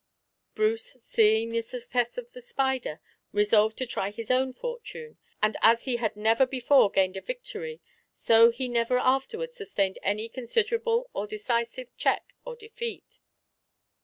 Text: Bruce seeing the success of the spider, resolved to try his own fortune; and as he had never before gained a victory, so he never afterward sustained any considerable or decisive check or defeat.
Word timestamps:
Bruce 0.55 0.97
seeing 0.99 1.51
the 1.51 1.61
success 1.61 2.17
of 2.17 2.31
the 2.31 2.41
spider, 2.41 2.99
resolved 3.31 3.77
to 3.77 3.85
try 3.85 4.09
his 4.09 4.31
own 4.31 4.51
fortune; 4.51 5.19
and 5.43 5.57
as 5.61 5.83
he 5.83 5.97
had 5.97 6.15
never 6.15 6.47
before 6.47 6.89
gained 6.89 7.15
a 7.17 7.21
victory, 7.21 7.81
so 8.11 8.49
he 8.49 8.67
never 8.67 8.97
afterward 8.97 9.51
sustained 9.53 9.99
any 10.01 10.27
considerable 10.27 11.07
or 11.13 11.27
decisive 11.27 11.95
check 11.97 12.33
or 12.43 12.55
defeat. 12.55 13.19